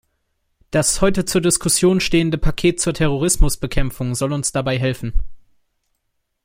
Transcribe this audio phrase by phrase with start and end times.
[0.71, 5.13] Das heute zur Diskussion stehende Paket zur Terrorismusbekämpfung soll uns dabei helfen.